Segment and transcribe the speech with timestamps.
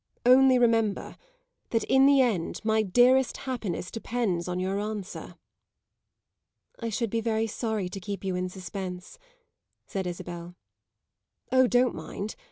[0.25, 1.15] Only remember
[1.69, 5.35] that in the end my dearest happiness depends on your answer."
[6.79, 9.19] "I should be very sorry to keep you in suspense,"
[9.85, 10.55] said Isabel.
[11.51, 12.35] "Oh, don't mind.